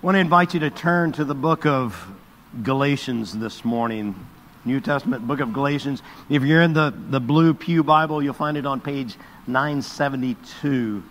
[0.00, 1.94] I want to invite you to turn to the book of
[2.62, 4.14] Galatians this morning.
[4.64, 6.02] New Testament book of Galatians.
[6.30, 11.02] If you're in the, the blue Pew Bible, you'll find it on page 972.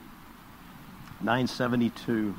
[1.21, 2.35] 972.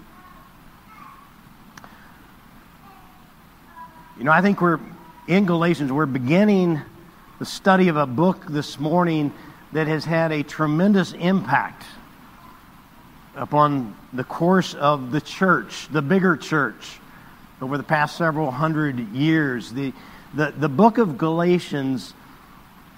[4.18, 4.80] You know, I think we're
[5.28, 6.80] in Galatians, we're beginning
[7.38, 9.32] the study of a book this morning
[9.70, 11.84] that has had a tremendous impact
[13.40, 17.00] upon the course of the church, the bigger church,
[17.62, 19.72] over the past several hundred years.
[19.72, 19.94] The,
[20.34, 22.12] the, the book of Galatians,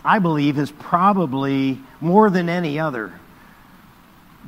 [0.05, 3.13] I believe, has probably, more than any other,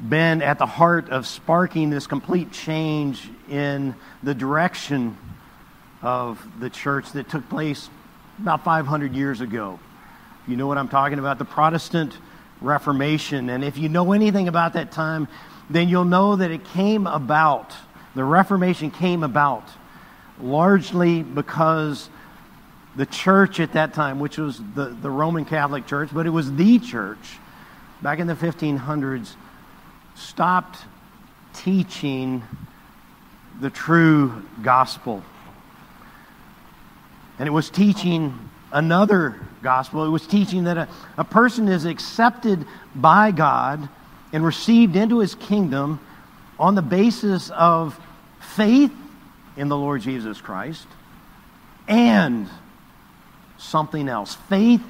[0.09, 5.17] been at the heart of sparking this complete change in the direction
[6.03, 7.89] of the church that took place
[8.41, 9.79] about 500 years ago.
[10.49, 11.39] You know what I'm talking about?
[11.39, 12.19] The Protestant
[12.61, 13.49] Reformation.
[13.49, 15.29] And if you know anything about that time,
[15.71, 17.73] then you'll know that it came about,
[18.15, 19.69] the Reformation came about
[20.41, 22.09] largely because
[22.97, 26.53] the church at that time, which was the, the Roman Catholic Church, but it was
[26.55, 27.39] the church
[28.03, 29.35] back in the 1500s,
[30.15, 30.79] stopped
[31.55, 32.43] teaching
[33.61, 35.23] the true gospel.
[37.39, 38.39] And it was teaching
[38.73, 40.05] another gospel.
[40.05, 43.89] It was teaching that a, a person is accepted by God
[44.35, 46.01] and received into his kingdom
[46.59, 47.99] on the basis of
[48.41, 48.93] faith
[49.57, 50.89] in the Lord Jesus Christ
[51.87, 52.49] and
[53.57, 54.35] something else.
[54.49, 54.83] Faith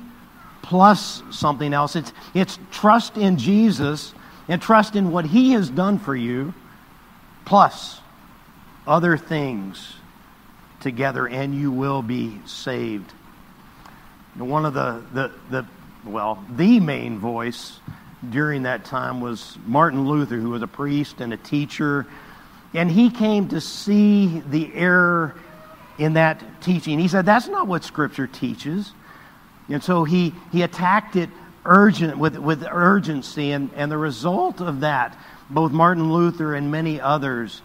[0.62, 1.94] plus something else.
[1.94, 4.14] It's, it's trust in Jesus
[4.48, 6.54] and trust in what he has done for you
[7.44, 8.00] plus
[8.86, 9.92] other things
[10.80, 13.12] together, and you will be saved.
[14.36, 15.66] One of the, the, the
[16.06, 17.78] well, the main voice
[18.30, 22.06] during that time was Martin Luther, who was a priest and a teacher.
[22.72, 25.34] And he came to see the error
[25.98, 26.98] in that teaching.
[26.98, 28.92] He said, That's not what Scripture teaches.
[29.68, 31.30] And so he, he attacked it
[31.64, 33.52] urgent, with, with urgency.
[33.52, 35.16] And, and the result of that,
[35.48, 37.62] both Martin Luther and many others,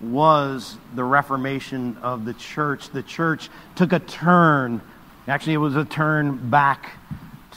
[0.00, 2.90] was the reformation of the church.
[2.90, 4.80] The church took a turn.
[5.28, 6.92] Actually, it was a turn back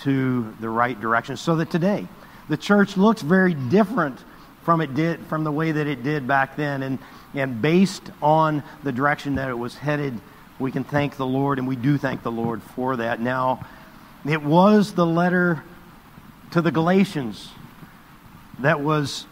[0.03, 1.37] to the right direction.
[1.37, 2.07] So that today,
[2.50, 4.19] the church looks very different
[4.63, 6.83] from it did from the way that it did back then.
[6.83, 7.00] And
[7.33, 10.19] and based on the direction that it was headed
[10.57, 13.19] we can thank the Lord and we do thank the Lord for that.
[13.19, 13.66] Now
[14.25, 15.63] it was the letter
[16.51, 17.50] to the Galatians
[18.59, 19.25] that was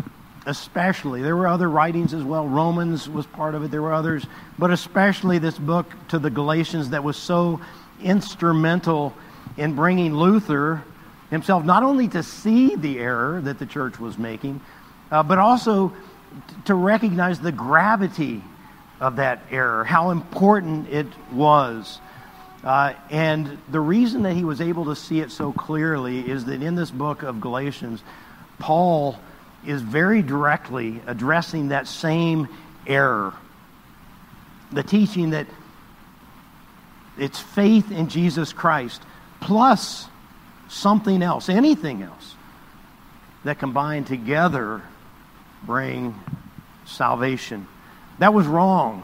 [0.46, 2.48] especially there were other writings as well.
[2.48, 4.26] Romans was part of it there were others.
[4.60, 7.62] But especially this book to the Galatians that was so
[8.02, 9.14] instrumental
[9.58, 10.84] in bringing Luther
[11.34, 14.62] himself not only to see the error that the church was making,
[15.12, 15.92] uh, but also
[16.66, 18.44] to recognize the gravity
[19.00, 22.00] of that error, how important it was.
[22.64, 26.62] Uh, and the reason that he was able to see it so clearly is that
[26.62, 28.04] in this book of Galatians,
[28.60, 29.18] Paul
[29.66, 32.48] is very directly addressing that same
[32.86, 33.34] error.
[34.72, 35.48] The teaching that
[37.18, 39.02] it's faith in Jesus Christ
[39.42, 40.08] plus
[40.74, 42.36] something else, anything else,
[43.44, 44.82] that combined together
[45.66, 46.16] bring
[46.86, 47.68] salvation.
[48.20, 49.04] That was wrong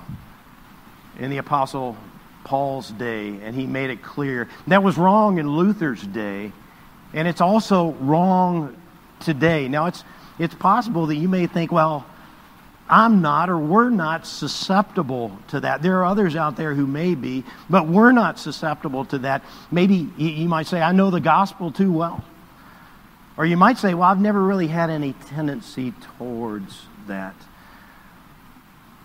[1.17, 1.97] in the Apostle
[2.43, 4.49] Paul's day, and he made it clear.
[4.67, 6.51] That was wrong in Luther's day,
[7.13, 8.75] and it's also wrong
[9.19, 9.67] today.
[9.67, 10.03] Now, it's,
[10.37, 12.05] it's possible that you may think, well,
[12.89, 15.83] I'm not, or we're not susceptible to that.
[15.83, 19.43] There are others out there who may be, but we're not susceptible to that.
[19.69, 22.23] Maybe you might say, I know the gospel too well.
[23.37, 27.35] Or you might say, well, I've never really had any tendency towards that.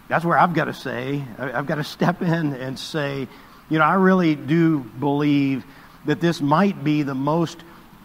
[0.09, 3.29] That's where I've got to say, I've got to step in and say,
[3.69, 5.63] you know, I really do believe
[6.07, 7.63] that this might be the most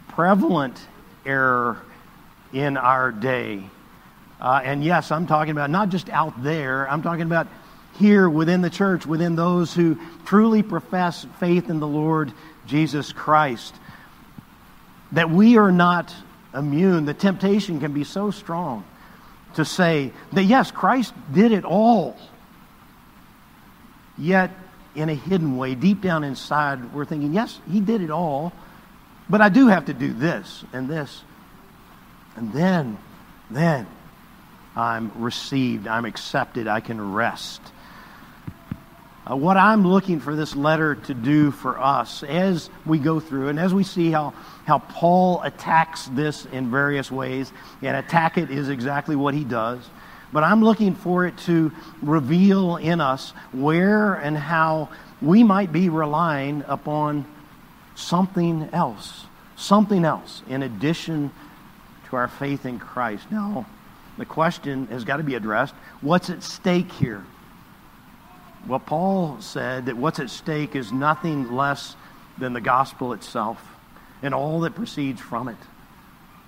[0.10, 0.78] prevalent
[1.26, 1.82] error
[2.52, 3.64] in our day
[4.42, 7.48] uh, and yes, I'm talking about not just out there, I'm talking about
[7.98, 12.32] here within the church, within those who truly profess faith in the Lord
[12.66, 13.76] Jesus Christ.
[15.12, 16.14] That we are not
[16.54, 17.06] immune.
[17.06, 18.86] The temptation can be so strong
[19.56, 22.16] to say that yes, Christ did it all.
[24.18, 24.52] Yet,
[24.96, 28.54] in a hidden way, deep down inside, we're thinking, yes, he did it all,
[29.30, 31.24] but I do have to do this and this.
[32.36, 32.98] And then,
[33.50, 33.88] then,
[34.76, 37.62] I'm received, I'm accepted, I can rest.
[39.30, 43.50] Uh, what I'm looking for this letter to do for us as we go through
[43.50, 44.34] and as we see how,
[44.66, 47.52] how Paul attacks this in various ways,
[47.82, 49.88] and attack it is exactly what he does.
[50.32, 51.72] but I'm looking for it to
[52.02, 54.90] reveal in us where and how
[55.22, 57.26] we might be relying upon
[57.96, 59.26] something else,
[59.56, 61.32] something else in addition
[62.10, 63.30] to our faith in Christ.
[63.32, 63.66] Now,
[64.20, 67.26] the question has got to be addressed what's at stake here?
[68.68, 71.96] Well, Paul said that what's at stake is nothing less
[72.38, 73.66] than the gospel itself
[74.22, 75.58] and all that proceeds from it.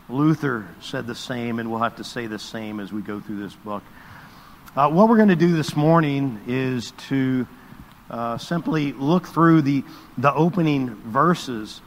[0.09, 3.41] Luther said the same, and we'll have to say the same as we go through
[3.41, 3.83] this book.
[4.75, 7.47] Uh, what we're going to do this morning is to
[8.09, 9.83] uh, simply look through the,
[10.17, 11.81] the opening verses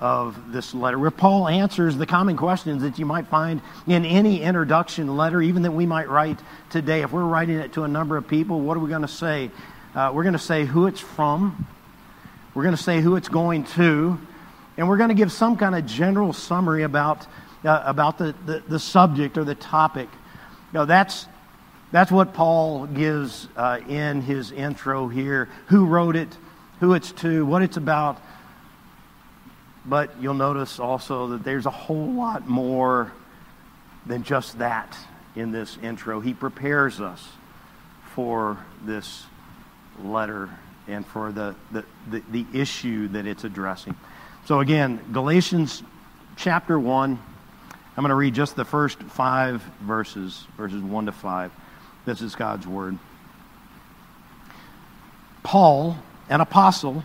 [0.00, 4.42] of this letter, where Paul answers the common questions that you might find in any
[4.42, 6.38] introduction letter, even that we might write
[6.70, 7.02] today.
[7.02, 9.50] If we're writing it to a number of people, what are we going to say?
[9.94, 11.66] Uh, we're going to say who it's from,
[12.54, 14.18] we're going to say who it's going to,
[14.76, 17.26] and we're going to give some kind of general summary about,
[17.64, 20.08] uh, about the, the, the, subject or the topic.
[20.72, 21.26] You know, that's,
[21.92, 26.28] that's what Paul gives uh, in his intro here who wrote it,
[26.80, 28.20] who it's to, what it's about
[29.86, 33.12] but you'll notice also that there's a whole lot more
[34.04, 34.96] than just that
[35.34, 36.20] in this intro.
[36.20, 37.26] He prepares us
[38.14, 39.24] for this
[40.02, 40.50] letter
[40.88, 43.94] and for the, the, the, the, issue that it's addressing.
[44.44, 45.82] So, again, Galatians
[46.36, 47.18] chapter 1.
[47.96, 51.50] I'm going to read just the first five verses, verses 1 to 5.
[52.04, 52.98] This is God's Word.
[55.42, 55.96] Paul,
[56.28, 57.04] an apostle,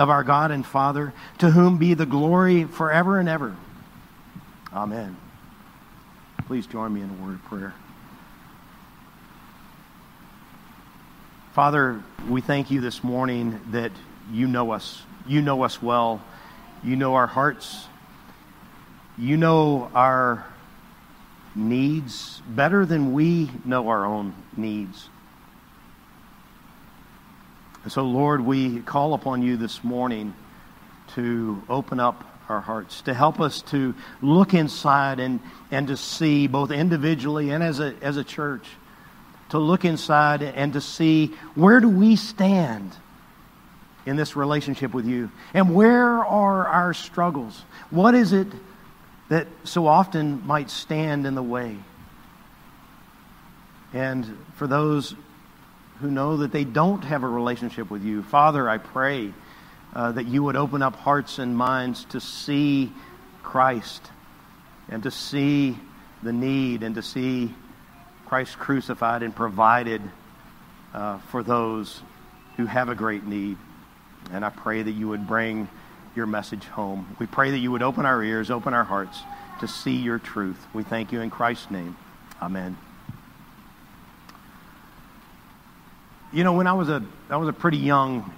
[0.00, 3.54] of our God and Father, to whom be the glory forever and ever.
[4.72, 5.14] Amen.
[6.46, 7.74] Please join me in a word of prayer.
[11.52, 13.92] Father, we thank you this morning that
[14.32, 15.02] you know us.
[15.26, 16.22] You know us well.
[16.82, 17.86] You know our hearts.
[19.18, 20.46] You know our
[21.54, 25.09] needs better than we know our own needs.
[27.82, 30.34] And so, Lord, we call upon you this morning
[31.14, 35.40] to open up our hearts, to help us to look inside and,
[35.70, 38.66] and to see, both individually and as a, as a church,
[39.50, 42.92] to look inside and to see where do we stand
[44.04, 45.30] in this relationship with you?
[45.54, 47.64] And where are our struggles?
[47.90, 48.48] What is it
[49.28, 51.76] that so often might stand in the way?
[53.92, 55.14] And for those
[56.00, 58.22] who know that they don't have a relationship with you.
[58.22, 59.32] Father, I pray
[59.94, 62.92] uh, that you would open up hearts and minds to see
[63.42, 64.10] Christ
[64.88, 65.76] and to see
[66.22, 67.54] the need and to see
[68.26, 70.02] Christ crucified and provided
[70.94, 72.00] uh, for those
[72.56, 73.56] who have a great need.
[74.32, 75.68] And I pray that you would bring
[76.14, 77.16] your message home.
[77.18, 79.20] We pray that you would open our ears, open our hearts
[79.60, 80.58] to see your truth.
[80.72, 81.96] We thank you in Christ's name.
[82.40, 82.76] Amen.
[86.32, 88.32] You know, when I was a I was a pretty young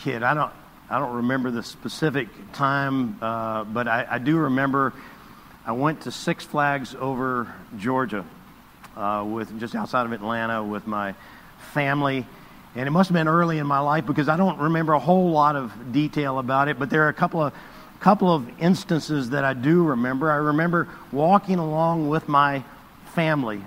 [0.00, 0.24] kid.
[0.24, 0.50] I don't
[0.90, 4.92] I don't remember the specific time, uh, but I, I, do remember
[5.64, 8.24] I went to Six Flags over Georgia,
[8.96, 11.14] uh, with just outside of Atlanta with my
[11.72, 12.26] family,
[12.74, 15.30] and it must have been early in my life because I don't remember a whole
[15.30, 16.80] lot of detail about it.
[16.80, 17.52] But there are a couple of
[18.00, 20.32] couple of instances that I do remember.
[20.32, 22.64] I remember walking along with my
[23.14, 23.62] family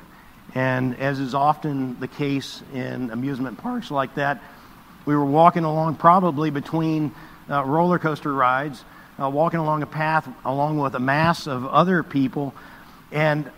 [0.56, 4.42] and as is often the case in amusement parks like that,
[5.06, 7.14] we were walking along probably between
[7.50, 8.84] uh, roller coaster rides,
[9.20, 12.54] uh, walking along a path along with a mass of other people.
[13.12, 13.50] And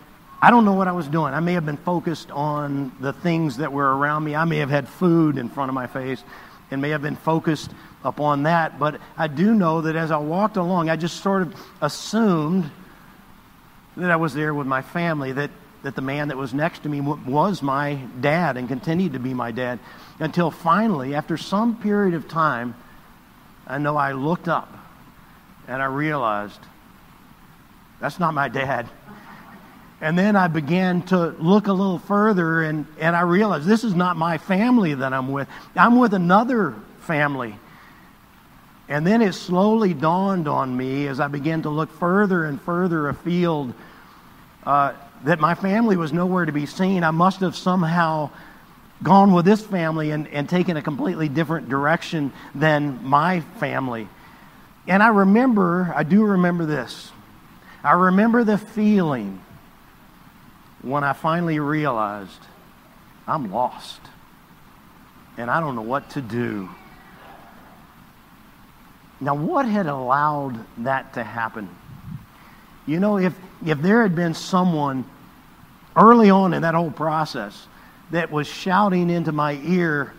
[0.42, 1.34] I don't know what I was doing.
[1.34, 4.36] I may have been focused on the things that were around me.
[4.36, 6.24] I may have had food in front of my face
[6.72, 7.72] and may have been focused
[8.04, 8.80] upon that.
[8.80, 12.70] But I do know that as I walked along, I just sort of assumed
[13.98, 15.52] that I was there with my family, that
[15.84, 19.34] that the man that was next to me was my dad and continued to be
[19.34, 19.80] my dad
[20.20, 22.76] until finally, after some period of time,
[23.66, 24.74] I know I looked up
[25.68, 26.60] and I realized
[28.02, 28.90] that's not my dad.
[30.02, 33.96] And then I began to look a little further and, and I realized this is
[33.96, 35.48] not my family that I'm with.
[35.76, 37.56] I'm with another family.
[38.88, 43.10] And then it slowly dawned on me as I began to look further and further
[43.10, 43.74] afield
[44.66, 44.94] uh,
[45.24, 47.04] that my family was nowhere to be seen.
[47.04, 48.30] I must have somehow
[49.04, 54.08] gone with this family and, and taken a completely different direction than my family.
[54.88, 57.12] And I remember, I do remember this.
[57.84, 59.42] I remember the feeling
[60.82, 62.42] when I finally realized
[63.28, 64.02] I'm lost
[65.38, 66.70] and I don't know what to do.
[69.22, 71.70] Now, what had allowed that to happen?
[72.90, 73.34] You know, if,
[73.66, 75.06] if there had been someone
[75.96, 77.68] early on in that whole process
[78.12, 80.14] that was shouting into my ear,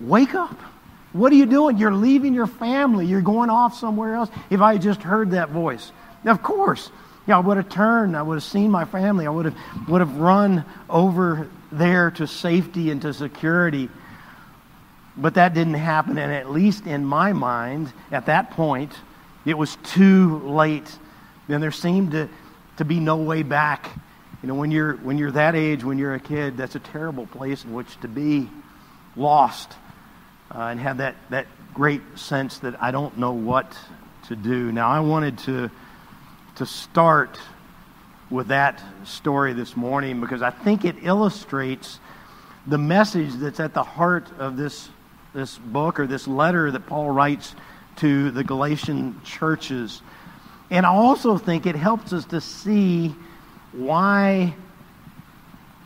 [0.00, 0.58] Wake up.
[1.12, 1.78] What are you doing?
[1.78, 3.06] You're leaving your family.
[3.06, 4.28] You're going off somewhere else.
[4.50, 5.92] If I had just heard that voice,
[6.24, 6.90] of course,
[7.26, 8.16] yeah, I would have turned.
[8.16, 9.26] I would have seen my family.
[9.26, 9.56] I would have,
[9.88, 13.88] would have run over there to safety and to security.
[15.16, 16.18] But that didn't happen.
[16.18, 18.92] And at least in my mind, at that point,
[19.46, 20.98] it was too late.
[21.48, 22.28] And there seemed to,
[22.78, 23.90] to be no way back.
[24.42, 27.26] You know, when you're, when you're that age, when you're a kid, that's a terrible
[27.26, 28.48] place in which to be
[29.16, 29.72] lost
[30.54, 33.76] uh, and have that, that great sense that I don't know what
[34.28, 34.72] to do.
[34.72, 35.70] Now, I wanted to,
[36.56, 37.38] to start
[38.30, 41.98] with that story this morning because I think it illustrates
[42.66, 44.88] the message that's at the heart of this,
[45.34, 47.54] this book or this letter that Paul writes
[47.96, 50.00] to the Galatian churches.
[50.74, 53.14] And I also think it helps us to see
[53.70, 54.52] why,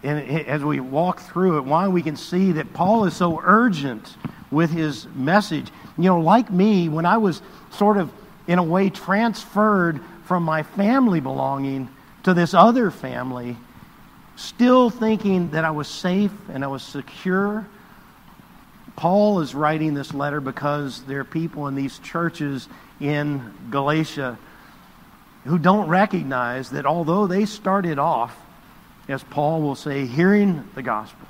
[0.02, 4.16] and as we walk through it, why we can see that Paul is so urgent
[4.50, 5.70] with his message.
[5.98, 8.10] You know, like me, when I was sort of,
[8.46, 11.90] in a way, transferred from my family belonging
[12.22, 13.58] to this other family,
[14.36, 17.68] still thinking that I was safe and I was secure.
[18.96, 24.38] Paul is writing this letter because there are people in these churches in Galatia
[25.44, 28.36] who don't recognize that although they started off,
[29.08, 31.26] as Paul will say, hearing the gospel,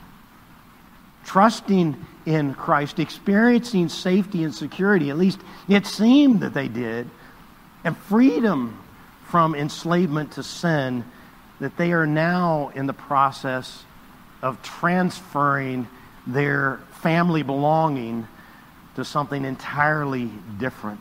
[1.24, 1.96] trusting
[2.26, 7.08] in Christ, experiencing safety and security, at least it seemed that they did,
[7.84, 8.78] and freedom
[9.28, 11.04] from enslavement to sin,
[11.60, 13.84] that they are now in the process
[14.42, 15.86] of transferring
[16.26, 18.26] their family belonging
[18.96, 21.00] to something entirely different.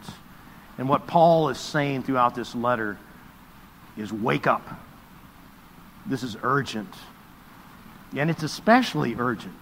[0.78, 2.98] And what Paul is saying throughout this letter
[3.98, 4.68] is wake up.
[6.06, 6.94] This is urgent.
[8.16, 9.58] And it's especially urgent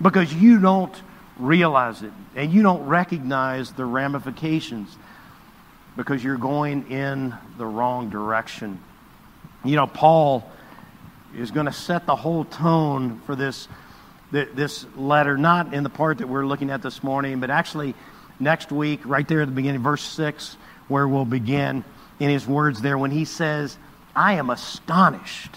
[0.00, 0.94] because you don't
[1.38, 4.96] realize it and you don't recognize the ramifications
[5.96, 8.80] because you're going in the wrong direction.
[9.64, 10.48] You know, Paul
[11.34, 13.68] is going to set the whole tone for this,
[14.30, 17.94] this letter, not in the part that we're looking at this morning, but actually
[18.38, 20.56] next week, right there at the beginning, verse 6,
[20.88, 21.84] where we'll begin
[22.18, 23.76] in his words there when he says,
[24.14, 25.56] I am astonished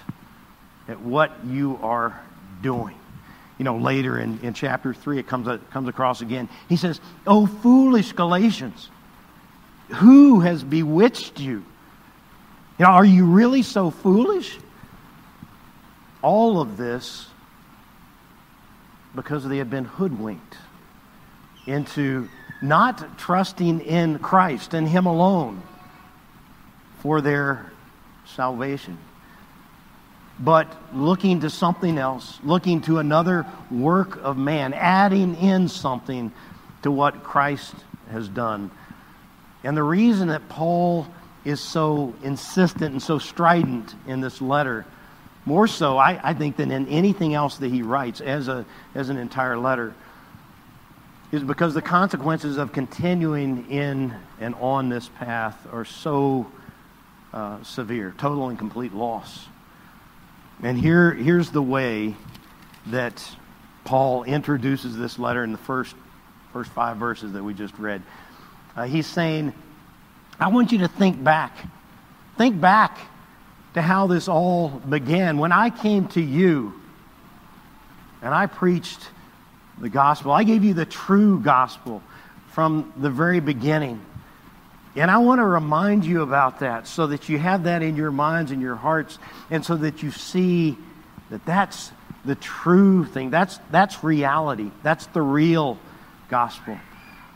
[0.88, 2.19] at what you are
[2.62, 3.00] doing
[3.59, 6.48] you know, later in, in chapter 3, it comes, it comes across again.
[6.69, 8.89] He says, Oh, foolish Galatians,
[9.95, 11.65] who has bewitched you?
[12.79, 14.57] You know, are you really so foolish?
[16.21, 17.27] All of this
[19.13, 20.55] because they had been hoodwinked
[21.65, 22.29] into
[22.62, 25.62] not trusting in Christ and Him alone
[27.01, 27.72] for their
[28.25, 28.98] salvation
[30.39, 36.32] but looking to something else, looking to another work of man, adding in something
[36.84, 37.75] to what Christ
[38.12, 38.72] has done.
[39.63, 41.08] And the reason that Paul
[41.44, 44.86] is so insistent and so strident in this letter,
[45.46, 49.10] more so, I, I think, than in anything else that he writes as, a, as
[49.10, 49.94] an entire letter,
[51.31, 56.51] is because the consequences of continuing in and on this path are so
[57.33, 59.45] uh, severe total and complete loss.
[60.63, 62.15] And here, here's the way
[62.88, 63.24] that
[63.86, 65.95] Paul introduces this letter in the first,
[66.51, 68.01] first five verses that we just read.
[68.75, 69.53] Uh, he's saying,
[70.39, 71.55] I want you to think back.
[72.38, 72.98] Think back
[73.75, 75.38] to how this all began.
[75.38, 76.74] When I came to you
[78.21, 79.00] and I preached
[79.79, 82.01] the gospel, I gave you the true gospel
[82.51, 84.05] from the very beginning.
[84.95, 88.12] And I want to remind you about that so that you have that in your
[88.12, 89.19] minds and your hearts,
[89.50, 90.77] and so that you see
[91.29, 91.91] that that's
[92.25, 93.29] the true thing.
[93.29, 94.71] That's, that's reality.
[94.83, 95.77] That's the real
[96.29, 96.77] gospel.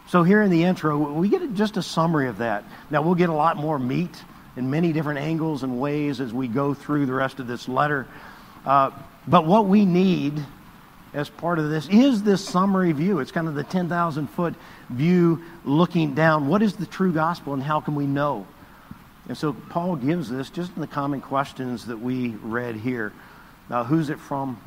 [0.09, 2.65] So, here in the intro, we get just a summary of that.
[2.89, 4.21] Now, we'll get a lot more meat
[4.57, 8.05] in many different angles and ways as we go through the rest of this letter.
[8.65, 8.91] Uh,
[9.27, 10.43] but what we need
[11.13, 13.20] as part of this is this summary view.
[13.20, 14.55] It's kind of the 10,000 foot
[14.89, 16.48] view looking down.
[16.48, 18.48] What is the true gospel and how can we know
[19.27, 23.13] And so Paul gives this just in the common questions that we read here.
[23.70, 24.60] Now, who's it from?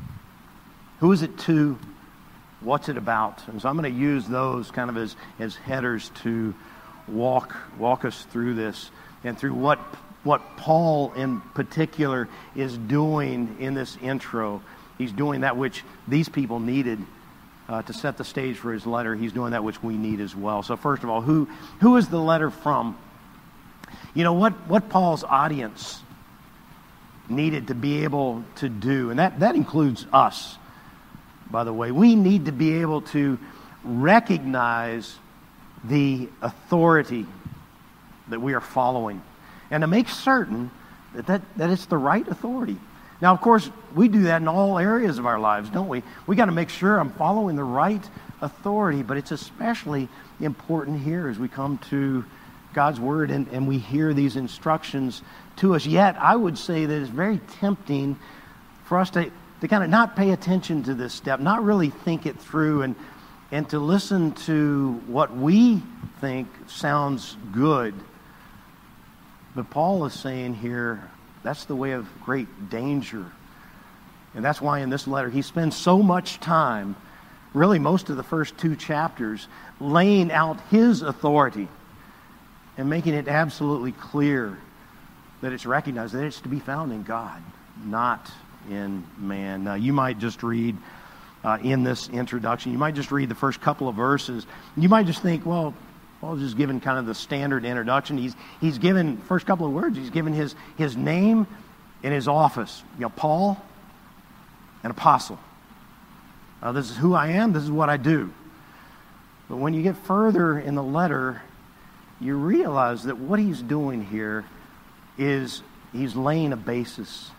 [0.99, 1.77] Who is it to?
[2.61, 3.47] What's it about?
[3.47, 6.55] And so I'm going to use those kind of as, as headers to
[7.07, 8.89] walk, walk us through this
[9.23, 9.77] and through what,
[10.23, 14.61] what Paul in particular is doing in this intro.
[14.97, 16.99] He's doing that which these people needed
[17.69, 19.15] uh, to set the stage for his letter.
[19.15, 20.63] He's doing that which we need as well.
[20.63, 21.47] So, first of all, who,
[21.81, 22.97] who is the letter from?
[24.13, 26.01] You know, what, what Paul's audience
[27.29, 30.57] needed to be able to do, and that, that includes us,
[31.51, 31.91] by the way.
[31.91, 33.37] We need to be able to
[33.83, 35.15] recognize
[35.83, 37.25] the authority
[38.29, 39.21] that we are following
[39.69, 40.71] and to make certain
[41.13, 42.77] that, that, that it's the right authority.
[43.21, 46.03] Now, of course, we do that in all areas of our lives, don't we?
[46.27, 48.03] We got to make sure I'm following the right
[48.41, 50.07] authority, but it's especially
[50.39, 52.23] important here as we come to
[52.73, 55.23] God's Word and, and we hear these instructions
[55.57, 55.85] to us.
[55.87, 58.19] Yet, I would say that it's very tempting
[58.85, 59.31] for us to,
[59.61, 62.95] to kind of not pay attention to this step, not really think it through, and,
[63.51, 65.81] and to listen to what we
[66.21, 67.95] think sounds good.
[69.55, 71.09] But Paul is saying here
[71.47, 73.25] that's the way of great danger.
[74.35, 76.97] And that's why in this letter he spends so much time,
[77.53, 79.47] really most of the first two chapters,
[79.79, 81.69] laying out his authority
[82.77, 84.57] and making it absolutely clear
[85.39, 87.41] that it's recognized that it's to be found in God,
[87.85, 88.29] not
[88.69, 89.63] in man.
[89.63, 90.75] Now, you might just read
[91.45, 94.45] uh, in this introduction, you might just read the first couple of verses.
[94.75, 95.73] You might just think, well,
[96.21, 98.17] Paul's just given kind of the standard introduction.
[98.17, 101.45] He's, he's given, first couple of words, he's given his, his name
[102.03, 102.83] and his office.
[102.95, 103.61] You know, Paul,
[104.83, 105.39] an apostle.
[106.61, 108.33] Uh, this is who I am, this is what I do.
[109.47, 111.41] But when you get further in the letter,
[112.19, 114.43] you realize that what he's doing here
[115.17, 115.61] is
[115.93, 117.29] he's laying a basis.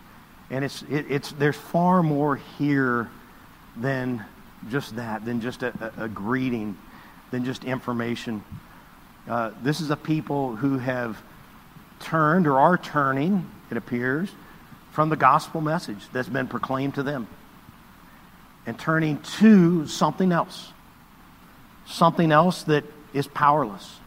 [0.49, 3.09] And it's, it, it's, there's far more here
[3.75, 4.23] than
[4.69, 6.77] just that, than just a, a, a greeting,
[7.31, 8.43] than just information.
[9.29, 11.21] Uh, this is a people who have
[11.99, 14.29] turned or are turning, it appears,
[14.91, 17.27] from the gospel message that's been proclaimed to them
[18.65, 20.71] and turning to something else.
[21.85, 23.99] Something else that is powerless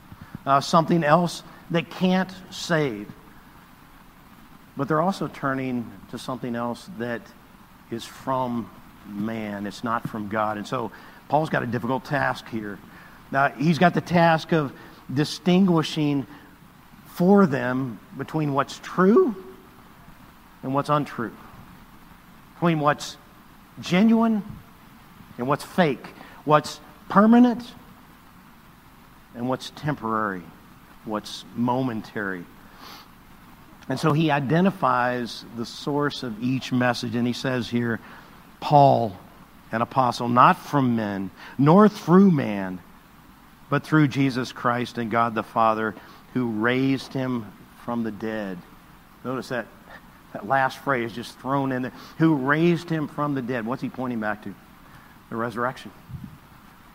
[0.46, 3.10] uh, something else that can't save.
[4.76, 7.22] But they're also turning to something else that
[7.90, 8.70] is from
[9.06, 10.56] man, it's not from God.
[10.56, 10.92] And so
[11.28, 12.78] Paul's got a difficult task here.
[13.30, 14.72] Now, he's got the task of
[15.12, 16.26] distinguishing
[17.06, 19.34] for them between what's true
[20.62, 21.32] and what's untrue,
[22.54, 23.16] between what's
[23.80, 24.42] genuine
[25.38, 26.06] and what's fake,
[26.44, 27.62] what's permanent
[29.34, 30.42] and what's temporary,
[31.04, 32.44] what's momentary.
[33.88, 38.00] And so he identifies the source of each message, and he says here,
[38.60, 39.16] Paul,
[39.72, 42.80] an apostle, not from men, nor through man,
[43.72, 45.94] but through Jesus Christ and God the Father,
[46.34, 47.50] who raised him
[47.86, 48.58] from the dead.
[49.24, 49.66] Notice that,
[50.34, 51.92] that last phrase just thrown in there.
[52.18, 53.64] Who raised him from the dead.
[53.64, 54.54] What's he pointing back to?
[55.30, 55.90] The resurrection.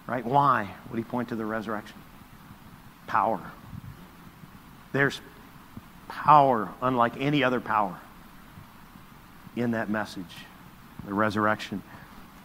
[0.05, 0.23] Right?
[0.23, 1.97] Why would he point to the resurrection?
[3.07, 3.41] power.
[4.91, 5.19] There's
[6.07, 7.97] power unlike any other power
[9.55, 10.23] in that message,
[11.05, 11.81] the resurrection.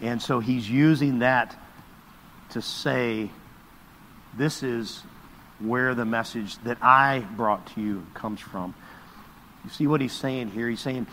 [0.01, 1.55] And so he's using that
[2.51, 3.29] to say,
[4.37, 5.03] this is
[5.59, 8.75] where the message that I brought to you comes from.
[9.65, 10.69] You see what he's saying here?
[10.69, 11.07] He's saying,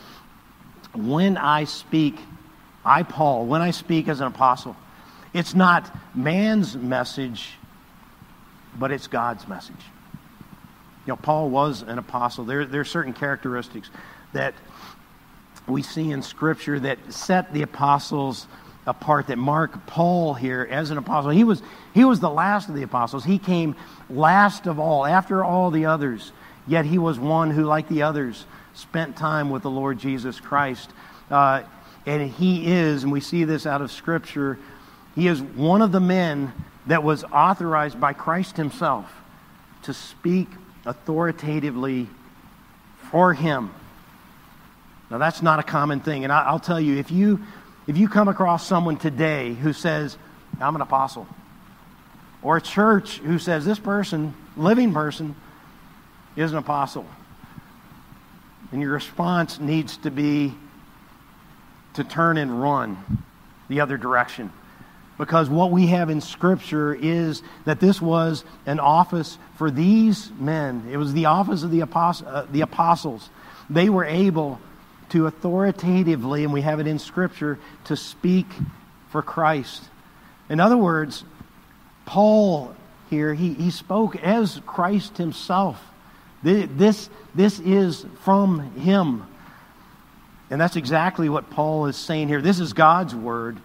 [0.95, 2.17] when I speak,
[2.83, 4.75] I, Paul, when I speak as an apostle,
[5.33, 7.59] it's not man's message
[8.77, 9.75] but it's God's message.
[11.05, 12.45] You know, Paul was an apostle.
[12.45, 13.89] There, there are certain characteristics
[14.33, 14.53] that
[15.67, 18.47] we see in Scripture that set the apostles
[18.85, 21.31] apart, that mark Paul here as an apostle.
[21.31, 21.61] He was,
[21.93, 23.23] he was the last of the apostles.
[23.23, 23.75] He came
[24.09, 26.31] last of all, after all the others,
[26.67, 30.89] yet he was one who, like the others, spent time with the Lord Jesus Christ.
[31.29, 31.63] Uh,
[32.05, 34.57] and he is, and we see this out of Scripture,
[35.15, 36.53] he is one of the men
[36.87, 39.11] that was authorized by Christ Himself
[39.83, 40.47] to speak
[40.85, 42.07] authoritatively
[43.11, 43.73] for Him.
[45.09, 46.23] Now, that's not a common thing.
[46.23, 47.41] And I'll tell you, if you,
[47.89, 50.15] if you come across someone today who says,
[50.61, 51.25] I'm an apostle,
[52.43, 55.35] or a church who says this person, living person,
[56.35, 57.07] is an apostle,
[58.71, 60.53] and your response needs to be
[61.95, 63.25] to turn and run
[63.69, 64.53] the other direction
[65.17, 70.87] because what we have in Scripture is that this was an office for these men.
[70.91, 73.29] It was the office of the, uh, the apostles.
[73.67, 74.61] They were able
[75.09, 78.47] to authoritatively, and we have it in Scripture, to speak
[79.09, 79.83] for Christ.
[80.49, 81.23] In other words,
[82.05, 82.75] Paul
[83.09, 85.81] here, he, he spoke as Christ himself.
[86.41, 89.25] This, this is from him.
[90.49, 92.41] And that's exactly what Paul is saying here.
[92.41, 93.57] This is God's word.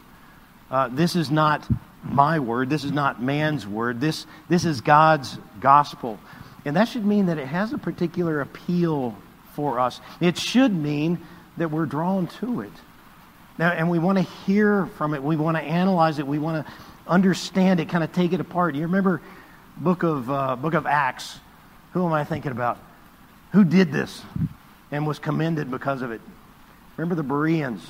[0.70, 1.66] Uh, this is not
[2.02, 2.68] my word.
[2.68, 4.00] This is not man's word.
[4.00, 6.18] This, this is God's gospel.
[6.64, 9.16] And that should mean that it has a particular appeal
[9.54, 10.00] for us.
[10.20, 11.18] It should mean
[11.56, 12.72] that we're drawn to it.
[13.58, 15.22] Now, and we want to hear from it.
[15.22, 16.26] We want to analyze it.
[16.26, 16.72] We want to
[17.06, 18.74] understand it, kind of take it apart.
[18.74, 19.20] You remember
[19.76, 21.38] book of, uh, book of Acts?
[21.92, 22.78] Who am I thinking about?
[23.52, 24.22] Who did this
[24.90, 26.20] and was commended because of it?
[26.96, 27.86] Remember the Bereans?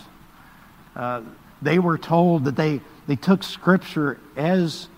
[0.94, 1.22] Uh,
[1.62, 4.88] they were told that they, they took Scripture as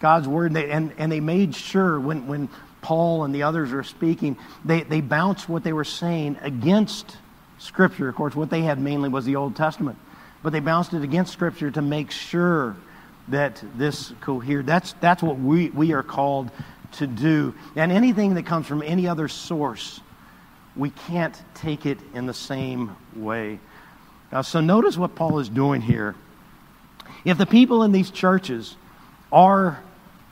[0.00, 2.48] God's Word, and they, and, and they made sure when, when
[2.84, 7.16] Paul and the others are speaking, they, they bounced what they were saying against
[7.58, 8.10] Scripture.
[8.10, 9.98] Of course, what they had mainly was the Old Testament,
[10.42, 12.76] but they bounced it against Scripture to make sure
[13.28, 14.66] that this cohered.
[14.66, 16.50] That's, that's what we, we are called
[16.92, 17.54] to do.
[17.74, 19.98] And anything that comes from any other source,
[20.76, 23.60] we can't take it in the same way.
[24.30, 26.14] Uh, so notice what Paul is doing here.
[27.24, 28.76] If the people in these churches
[29.32, 29.82] are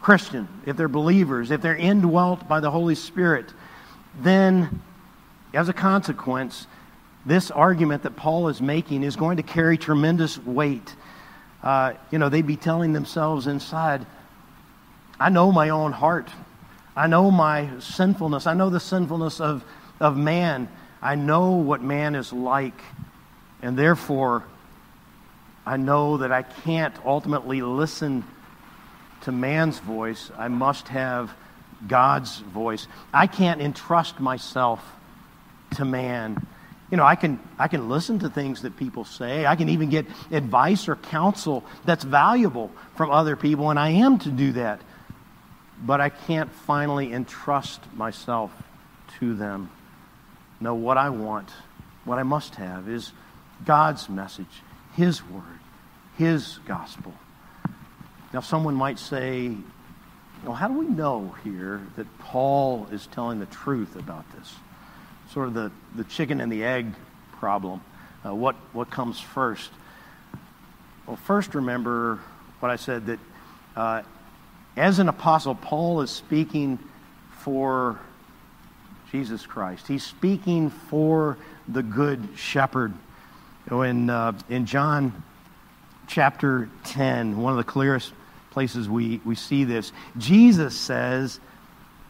[0.03, 3.47] Christian, if they're believers, if they're indwelt by the Holy Spirit,
[4.21, 4.83] then
[5.55, 6.67] as a consequence,
[7.25, 10.97] this argument that Paul is making is going to carry tremendous weight.
[11.63, 14.05] Uh, you know, they'd be telling themselves inside,
[15.21, 16.29] I know my own heart.
[16.97, 18.49] I know my sinfulness.
[18.49, 19.65] I know the sinfulness of,
[20.01, 20.69] of man.
[21.01, 22.81] I know what man is like.
[23.63, 24.43] And therefore,
[25.65, 28.25] I know that I can't ultimately listen
[29.23, 30.31] to man's voice.
[30.37, 31.33] I must have
[31.87, 32.87] God's voice.
[33.13, 34.85] I can't entrust myself
[35.77, 36.47] to man.
[36.91, 39.47] You know, I can, I can listen to things that people say.
[39.47, 44.19] I can even get advice or counsel that's valuable from other people, and I am
[44.21, 44.81] to do that.
[45.85, 48.53] But I can't finally entrust myself
[49.19, 49.71] to them.
[50.61, 51.51] No, what I want,
[52.05, 53.13] what I must have is
[53.65, 54.63] God's message,
[54.95, 55.43] His word,
[56.19, 57.15] His gospel.
[58.33, 59.55] Now, someone might say,
[60.43, 64.55] well, how do we know here that Paul is telling the truth about this?
[65.33, 66.95] Sort of the, the chicken and the egg
[67.39, 67.83] problem.
[68.25, 69.71] Uh, what, what comes first?
[71.07, 72.21] Well, first remember
[72.61, 73.19] what I said that
[73.77, 74.03] uh,
[74.77, 76.79] as an apostle, Paul is speaking
[77.41, 78.01] for
[79.11, 79.87] Jesus Christ.
[79.89, 81.37] He's speaking for
[81.69, 82.95] the good shepherd.
[83.71, 85.23] In, uh, in John
[86.07, 88.13] chapter 10, one of the clearest
[88.53, 91.41] places we, we see this, Jesus says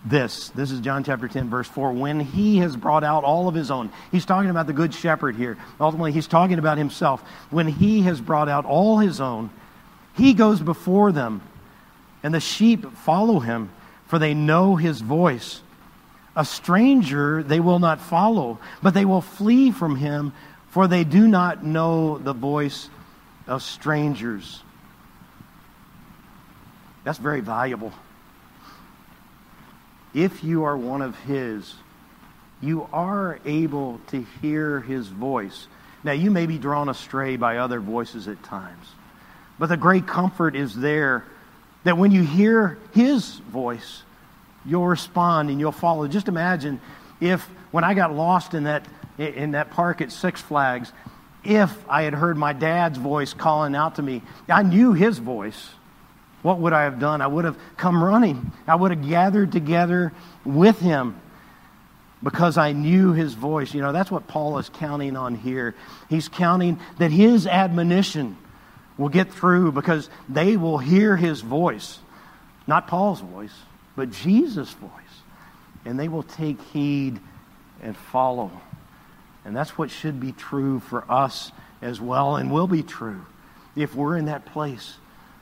[0.04, 0.50] this.
[0.50, 1.92] This is John chapter 10, verse 4.
[1.92, 5.36] When he has brought out all of his own, he's talking about the good shepherd
[5.36, 5.56] here.
[5.80, 7.22] Ultimately, he's talking about himself.
[7.50, 9.50] When he has brought out all his own,
[10.14, 11.40] he goes before them,
[12.22, 13.70] and the sheep follow him,
[14.06, 15.62] for they know his voice.
[16.34, 20.32] A stranger they will not follow, but they will flee from him
[20.72, 22.88] for they do not know the voice
[23.46, 24.62] of strangers.
[27.04, 27.92] That's very valuable.
[30.14, 31.74] If you are one of His,
[32.60, 35.66] you are able to hear His voice.
[36.04, 38.86] Now, you may be drawn astray by other voices at times,
[39.58, 41.24] but the great comfort is there
[41.84, 44.02] that when you hear His voice,
[44.64, 46.06] you'll respond and you'll follow.
[46.06, 46.80] Just imagine
[47.20, 48.86] if, when I got lost in that
[49.18, 50.92] in that park at Six Flags,
[51.44, 55.70] if I had heard my dad's voice calling out to me, I knew his voice.
[56.42, 57.20] What would I have done?
[57.20, 58.52] I would have come running.
[58.66, 60.12] I would have gathered together
[60.44, 61.20] with him
[62.22, 63.74] because I knew his voice.
[63.74, 65.74] You know, that's what Paul is counting on here.
[66.08, 68.36] He's counting that his admonition
[68.98, 71.98] will get through because they will hear his voice.
[72.66, 73.54] Not Paul's voice,
[73.96, 74.90] but Jesus' voice.
[75.84, 77.18] And they will take heed
[77.82, 78.50] and follow.
[79.44, 81.50] And that's what should be true for us
[81.80, 83.26] as well and will be true
[83.74, 84.96] if we're in that place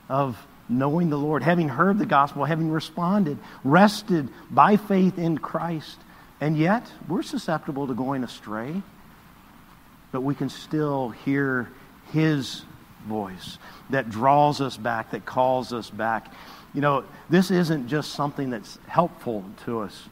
[0.09, 0.35] of
[0.71, 5.97] knowing the Lord, having heard the gospel, having responded, rested by faith in Christ.
[6.39, 8.81] And yet, we're susceptible to going astray,
[10.11, 11.69] but we can still hear
[12.11, 12.63] His
[13.07, 13.57] voice
[13.89, 16.33] that draws us back, that calls us back.
[16.73, 20.09] You know, this isn't just something that's helpful to us.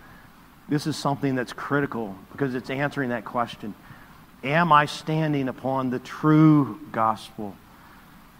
[0.67, 3.73] This is something that's critical because it's answering that question
[4.43, 7.55] Am I standing upon the true gospel?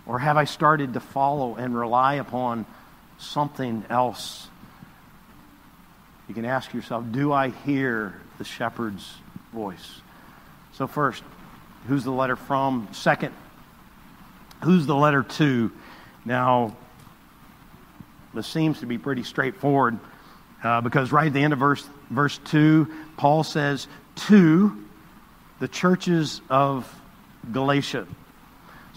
[0.10, 2.66] Or have I started to follow and rely upon
[3.20, 4.48] something else?
[6.28, 9.14] You can ask yourself, do I hear the shepherd's
[9.54, 10.02] voice?
[10.74, 11.22] So, first,
[11.88, 12.88] who's the letter from?
[12.92, 13.36] Second,
[14.64, 15.72] who's the letter to?
[16.26, 16.76] Now,
[18.34, 20.00] this seems to be pretty straightforward
[20.64, 23.88] uh, because right at the end of verse, verse 2, Paul says,
[24.28, 24.76] To
[25.60, 26.92] the churches of
[27.52, 28.08] Galatia.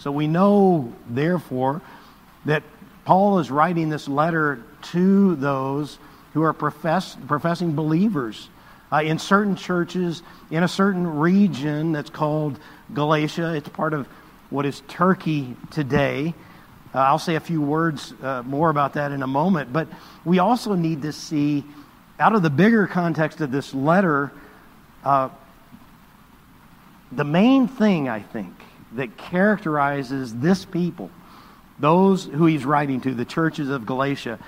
[0.03, 1.81] So we know, therefore,
[2.43, 2.61] that
[3.05, 4.61] Paul is writing this letter
[4.91, 5.97] to those
[6.33, 8.49] who are profess, professing believers
[8.91, 12.59] uh, in certain churches in a certain region that's called
[12.93, 13.53] Galatia.
[13.55, 14.05] It's part of
[14.49, 16.33] what is Turkey today.
[16.93, 19.71] Uh, I'll say a few words uh, more about that in a moment.
[19.71, 19.87] But
[20.25, 21.63] we also need to see,
[22.19, 24.33] out of the bigger context of this letter,
[25.05, 25.29] uh,
[27.09, 28.53] the main thing, I think,
[28.95, 31.09] that characterizes this people,
[31.79, 34.39] those who he's writing to, the churches of Galatia,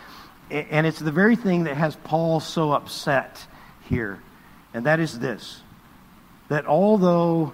[0.49, 3.45] and it's the very thing that has Paul so upset
[3.89, 4.19] here,
[4.73, 5.61] and that is this
[6.47, 7.53] that although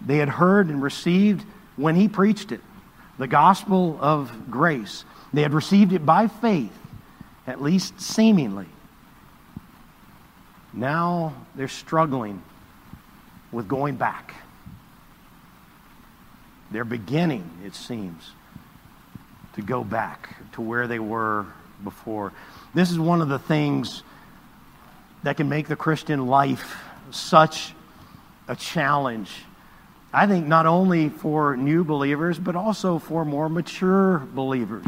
[0.00, 1.44] they had heard and received
[1.76, 2.60] when he preached it,
[3.18, 5.04] the gospel of grace.
[5.32, 6.76] They had received it by faith,
[7.46, 8.66] at least seemingly.
[10.72, 12.42] Now they're struggling
[13.50, 14.34] with going back.
[16.70, 18.30] They're beginning, it seems,
[19.54, 21.46] to go back to where they were
[21.82, 22.32] before.
[22.74, 24.02] This is one of the things
[25.22, 26.76] that can make the Christian life
[27.10, 27.72] such
[28.46, 29.30] a challenge
[30.12, 34.86] I think not only for new believers, but also for more mature believers,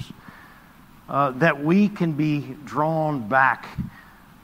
[1.09, 3.69] uh, that we can be drawn back.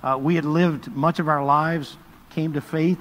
[0.03, 1.96] Uh, we had lived much of our lives,
[2.31, 2.99] came to faith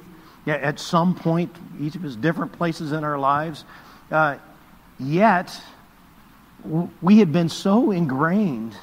[0.48, 3.66] at some point, each of us different places in our lives.
[4.12, 4.38] Uh,
[5.00, 5.60] yet,
[7.02, 8.76] we had been so ingrained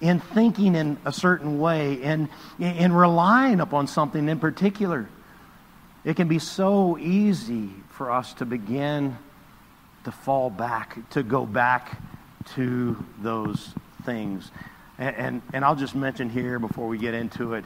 [0.00, 2.28] in thinking in a certain way and
[2.58, 5.08] in relying upon something in particular.
[6.04, 9.18] It can be so easy for us to begin
[10.04, 12.00] to fall back, to go back
[12.54, 14.50] to those things.
[14.98, 17.64] And, and, and, I'll just mention here before we get into it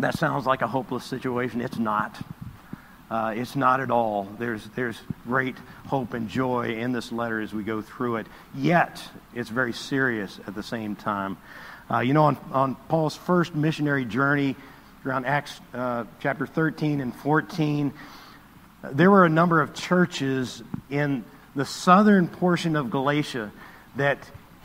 [0.00, 1.60] that sounds like a hopeless situation.
[1.60, 2.18] It's not.
[3.10, 4.28] Uh, it's not at all.
[4.38, 5.56] There's, there's great
[5.88, 8.26] hope and joy in this letter as we go through it.
[8.54, 9.02] Yet,
[9.34, 11.36] it's very serious at the same time.
[11.90, 14.54] Uh, you know, on, on Paul's first missionary journey,
[15.04, 17.92] around Acts uh, chapter 13 and 14,
[18.92, 21.24] there were a number of churches in
[21.56, 23.50] the southern portion of Galatia
[23.96, 24.18] that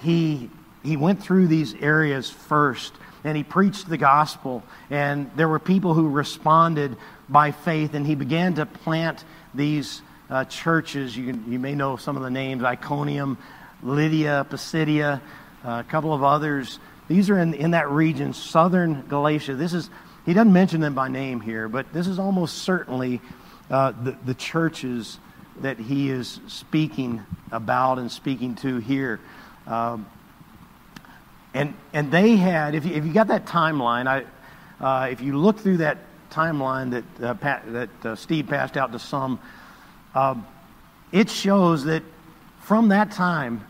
[0.03, 0.51] he,
[0.83, 4.61] he went through these areas first and he preached the gospel.
[4.91, 6.95] And there were people who responded
[7.29, 11.15] by faith, and he began to plant these uh, churches.
[11.17, 13.37] You, you may know some of the names Iconium,
[13.83, 15.21] Lydia, Pisidia,
[15.63, 16.79] uh, a couple of others.
[17.07, 19.55] These are in, in that region, southern Galatia.
[19.55, 19.89] This is,
[20.25, 23.21] he doesn't mention them by name here, but this is almost certainly
[23.69, 25.19] uh, the, the churches
[25.61, 29.19] that he is speaking about and speaking to here.
[29.67, 30.05] Um,
[31.53, 34.25] and, and they had, if you, if you got that timeline, I,
[34.83, 35.97] uh, if you look through that
[36.35, 39.39] timeline that, uh, Pat, that uh, Steve passed out to some,
[40.13, 40.45] um,
[41.11, 42.03] it shows that
[42.59, 43.65] from that time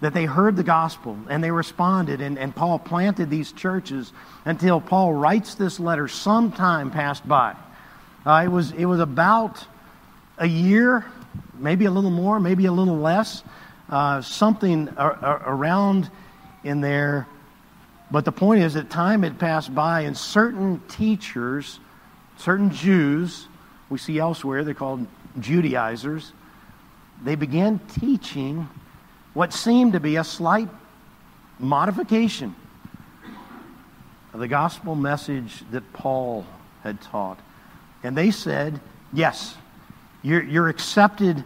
[0.00, 4.12] that they heard the gospel and they responded, and, and Paul planted these churches
[4.44, 7.56] until Paul writes this letter, some time passed by.
[8.26, 9.64] Uh, it, was, it was about
[10.38, 11.06] a year,
[11.58, 13.42] maybe a little more, maybe a little less,
[13.88, 16.10] uh, something around
[16.64, 17.26] in there.
[18.10, 21.78] But the point is that time had passed by, and certain teachers,
[22.40, 23.46] certain Jews,
[23.88, 25.06] we see elsewhere, they're called
[25.38, 26.32] Judaizers,
[27.22, 28.68] they began teaching
[29.34, 30.68] what seemed to be a slight
[31.58, 32.54] modification
[34.32, 36.46] of the gospel message that Paul
[36.82, 37.38] had taught.
[38.02, 38.80] And they said,
[39.12, 39.56] Yes,
[40.22, 41.44] you're, you're accepted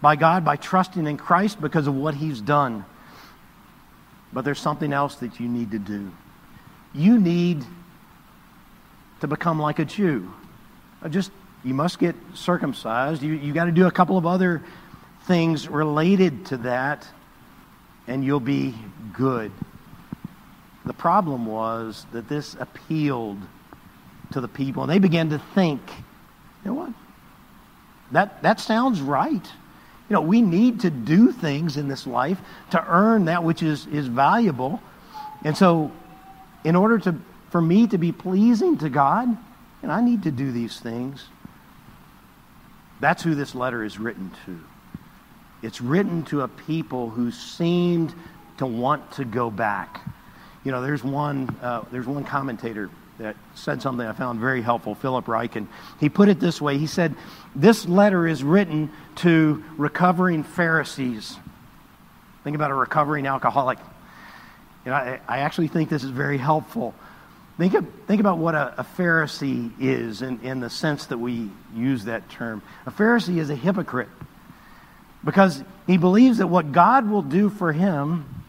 [0.00, 2.84] by God by trusting in Christ because of what He's done.
[4.32, 6.10] But there's something else that you need to do.
[6.94, 7.64] You need
[9.22, 10.32] to become like a Jew.
[11.00, 11.30] Uh, just,
[11.62, 13.22] you must get circumcised.
[13.22, 14.62] You, you got to do a couple of other
[15.28, 17.06] things related to that,
[18.08, 18.74] and you'll be
[19.12, 19.52] good.
[20.84, 23.38] The problem was that this appealed
[24.32, 24.82] to the people.
[24.82, 25.80] And they began to think,
[26.64, 26.92] you know what?
[28.10, 29.46] That, that sounds right.
[30.08, 32.40] You know, we need to do things in this life
[32.72, 34.82] to earn that which is, is valuable.
[35.44, 35.92] And so,
[36.64, 37.14] in order to,
[37.52, 39.28] for me to be pleasing to God,
[39.82, 41.22] and I need to do these things.
[42.98, 44.58] That's who this letter is written to.
[45.60, 48.14] It's written to a people who seemed
[48.56, 50.00] to want to go back.
[50.64, 52.88] You know, there's one, uh, there's one commentator
[53.18, 55.66] that said something I found very helpful, Philip Ryken.
[56.00, 57.14] He put it this way He said,
[57.54, 61.36] This letter is written to recovering Pharisees.
[62.44, 63.78] Think about a recovering alcoholic.
[64.86, 66.94] You know, I, I actually think this is very helpful.
[67.58, 71.50] Think, of, think about what a, a Pharisee is in, in the sense that we
[71.74, 72.62] use that term.
[72.86, 74.08] A Pharisee is a hypocrite
[75.24, 78.44] because he believes that what God will do for him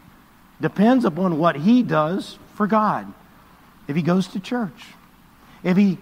[0.62, 3.12] depends upon what he does for God.
[3.88, 4.86] If he goes to church,
[5.64, 5.98] if he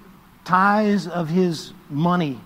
[0.45, 2.39] tithes of his money,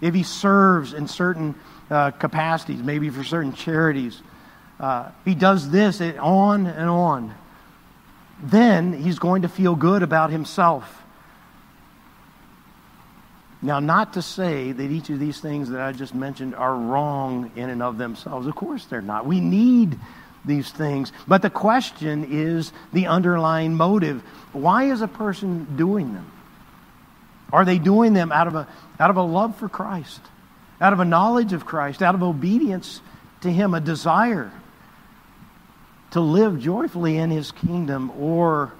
[0.00, 1.54] if he serves in certain
[1.90, 4.20] uh, capacities, maybe for certain charities,
[4.80, 7.34] uh, he does this and on and on,
[8.42, 11.02] then he's going to feel good about himself.
[13.64, 17.52] Now, not to say that each of these things that I just mentioned are wrong
[17.54, 18.48] in and of themselves.
[18.48, 19.24] Of course, they're not.
[19.24, 19.98] We need
[20.44, 21.12] these things.
[21.28, 24.22] But the question is the underlying motive.
[24.52, 26.30] Why is a person doing them?
[27.52, 28.66] Are they doing them out of a,
[28.98, 30.20] out of a love for Christ,
[30.80, 33.00] out of a knowledge of Christ, out of obedience
[33.42, 34.50] to Him, a desire
[36.12, 38.12] to live joyfully in His kingdom?
[38.18, 38.72] Or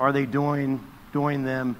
[0.00, 1.76] are they doing, doing them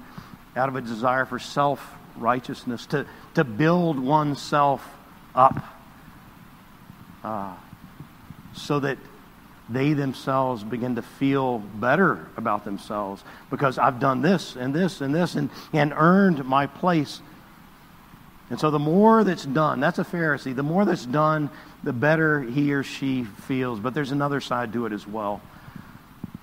[0.55, 4.87] out of a desire for self righteousness, to, to build oneself
[5.35, 5.63] up
[7.23, 7.53] uh,
[8.53, 8.97] so that
[9.69, 15.13] they themselves begin to feel better about themselves because I've done this and this and
[15.13, 17.21] this and, and earned my place.
[18.49, 21.49] And so the more that's done, that's a Pharisee, the more that's done,
[21.83, 23.79] the better he or she feels.
[23.79, 25.41] But there's another side to it as well.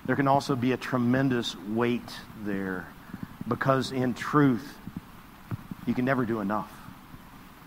[0.05, 2.07] There can also be a tremendous weight
[2.43, 2.85] there
[3.47, 4.77] because in truth,
[5.87, 6.71] you can never do enough.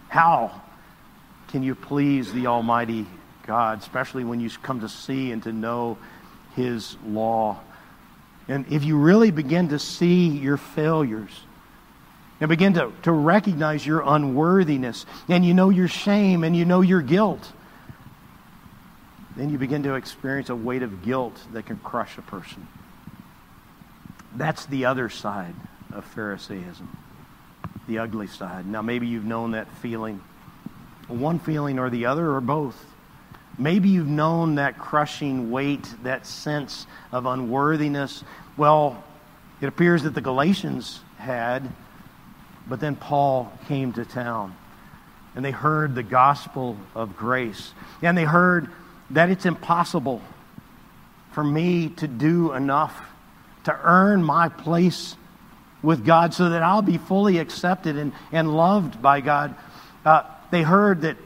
[0.08, 0.62] How
[1.48, 3.06] can you please the Almighty
[3.44, 5.98] God, especially when you come to see and to know
[6.54, 7.58] His law?
[8.46, 11.30] And if you really begin to see your failures,
[12.40, 16.80] and begin to, to recognize your unworthiness, and you know your shame, and you know
[16.80, 17.52] your guilt,
[19.36, 22.66] then you begin to experience a weight of guilt that can crush a person.
[24.34, 25.54] That's the other side
[25.92, 26.88] of Pharisaism,
[27.88, 28.66] the ugly side.
[28.66, 30.20] Now, maybe you've known that feeling,
[31.08, 32.76] one feeling or the other, or both.
[33.58, 38.22] Maybe you've known that crushing weight, that sense of unworthiness.
[38.56, 39.02] Well,
[39.60, 41.68] it appears that the Galatians had,
[42.68, 44.56] but then Paul came to town
[45.34, 47.72] and they heard the gospel of grace.
[48.02, 48.70] And they heard
[49.10, 50.20] that it's impossible
[51.32, 53.00] for me to do enough
[53.64, 55.14] to earn my place
[55.82, 59.54] with God so that I'll be fully accepted and, and loved by God.
[60.04, 61.16] Uh, they heard that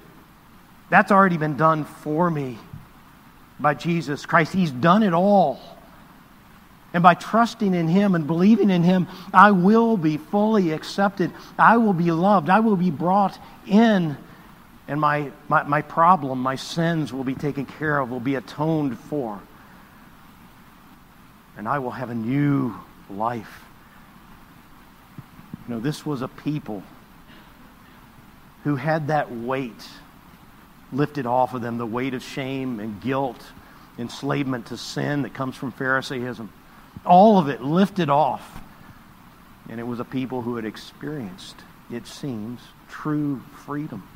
[0.91, 2.59] that's already been done for me
[3.59, 4.53] by Jesus Christ.
[4.53, 5.59] He's done it all.
[6.95, 11.33] And by trusting in Him and believing in Him, I will be fully accepted.
[11.59, 12.51] I will be loved.
[12.51, 14.17] I will be brought in.
[14.89, 18.99] And my, my, my problem, my sins will be taken care of, will be atoned
[18.99, 19.41] for
[21.57, 22.75] and I will have a new
[23.11, 23.65] life.
[25.69, 26.83] You know, this was a people
[28.65, 29.89] who had that weight
[30.93, 33.41] lifted off of them the weight of shame and guilt,
[33.99, 36.53] enslavement to sin that comes from Pharisaism.
[37.05, 38.61] All of it lifted off.
[39.69, 41.57] And it was a people who had experienced,
[41.91, 44.07] it seems, true freedom.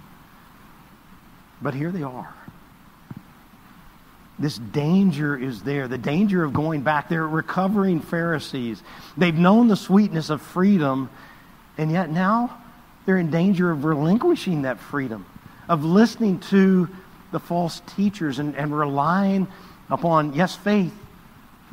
[1.62, 2.34] But here they are
[4.38, 7.08] this danger is there the danger of going back.
[7.08, 8.82] They're recovering Pharisees.
[9.16, 11.08] They've known the sweetness of freedom,
[11.78, 12.58] and yet now
[13.06, 15.24] they're in danger of relinquishing that freedom,
[15.68, 16.88] of listening to
[17.32, 19.48] the false teachers and, and relying
[19.88, 20.92] upon, yes, faith,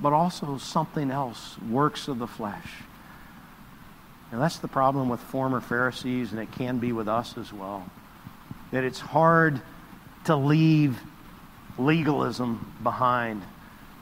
[0.03, 2.67] but also something else, works of the flesh.
[4.33, 7.89] And that's the problem with former Pharisees, and it can be with us as well.
[8.71, 9.61] That it's hard
[10.25, 10.99] to leave
[11.77, 13.43] legalism behind.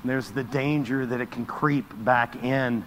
[0.01, 2.83] And there's the danger that it can creep back in.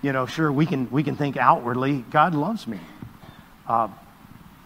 [0.00, 2.80] You know, sure, we can, we can think outwardly, God loves me.
[3.66, 3.88] Uh,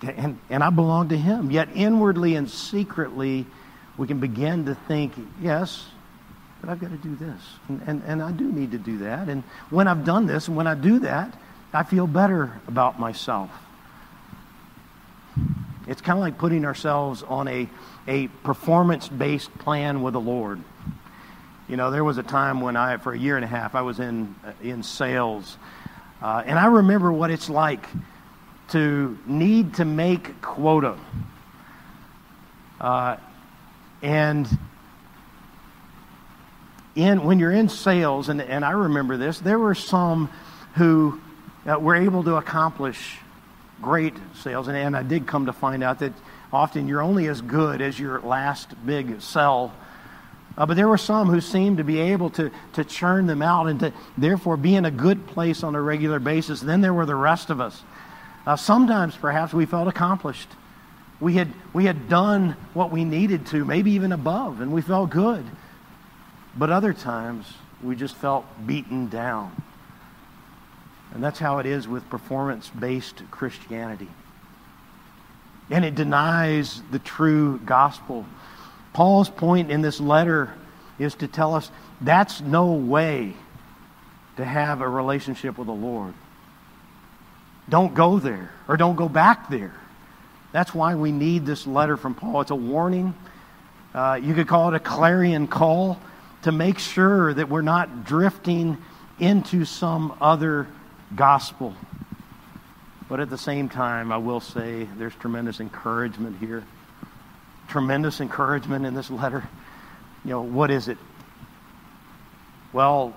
[0.03, 1.51] and, and I belong to Him.
[1.51, 3.45] Yet inwardly and secretly,
[3.97, 5.85] we can begin to think, yes,
[6.63, 7.41] but I've got to do this.
[7.69, 9.29] And, and, and I do need to do that.
[9.29, 11.37] And when I've done this and when I do that,
[11.73, 13.51] I feel better about myself.
[15.89, 17.69] It's kind of like putting ourselves on a,
[18.07, 20.61] a performance based plan with the Lord.
[21.69, 23.83] You know, there was a time when I, for a year and a half, I
[23.83, 25.57] was in, in sales.
[26.23, 27.85] Uh, and I remember what it's like
[28.69, 30.97] to need to make quota.
[32.81, 33.17] Uh,
[34.03, 34.47] and
[36.95, 40.30] in, when you're in sales, and, and I remember this, there were some
[40.74, 41.20] who
[41.66, 43.18] uh, were able to accomplish
[43.80, 44.68] great sales.
[44.68, 46.12] And, and I did come to find out that
[46.53, 49.74] often you're only as good as your last big sell.
[50.57, 53.68] Uh, but there were some who seemed to be able to, to churn them out
[53.68, 56.61] and to therefore be in a good place on a regular basis.
[56.61, 57.82] Then there were the rest of us.
[58.47, 60.49] Uh, sometimes perhaps we felt accomplished.
[61.20, 65.11] We had, we had done what we needed to, maybe even above, and we felt
[65.11, 65.45] good.
[66.57, 67.46] But other times,
[67.82, 69.62] we just felt beaten down.
[71.14, 74.09] And that's how it is with performance based Christianity.
[75.70, 78.26] And it denies the true gospel.
[78.92, 80.53] Paul's point in this letter
[80.98, 83.34] is to tell us that's no way
[84.36, 86.14] to have a relationship with the Lord.
[87.68, 89.74] Don't go there or don't go back there.
[90.53, 92.42] That's why we need this letter from Paul.
[92.42, 93.14] It's a warning.
[93.94, 95.98] Uh, you could call it a clarion call
[96.43, 98.78] to make sure that we're not drifting
[99.18, 100.66] into some other
[101.14, 101.74] gospel.
[103.09, 106.64] But at the same time, I will say there's tremendous encouragement here.
[107.68, 109.49] Tremendous encouragement in this letter.
[110.24, 110.99] You know, what is it?
[112.72, 113.14] Well,